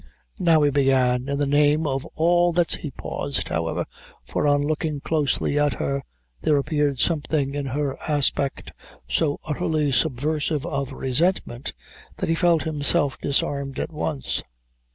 "Now," 0.39 0.63
he 0.63 0.71
began, 0.71 1.29
"in 1.29 1.37
the 1.37 1.45
name 1.45 1.85
of 1.85 2.05
all 2.15 2.51
that's" 2.53 2.73
he 2.73 2.89
paused, 2.89 3.49
however, 3.49 3.85
for 4.25 4.47
on 4.47 4.63
looking 4.63 4.99
closely 4.99 5.59
at 5.59 5.75
her, 5.75 6.03
there 6.41 6.57
appeared 6.57 6.99
something 6.99 7.53
in 7.53 7.67
her 7.67 7.95
aspect 8.09 8.73
so 9.07 9.39
utterly 9.45 9.91
subversive 9.91 10.65
of 10.65 10.91
resentment, 10.91 11.73
that 12.15 12.29
he 12.29 12.33
felt 12.33 12.63
himself 12.63 13.19
disarmed 13.21 13.77
at 13.77 13.93
once. 13.93 14.41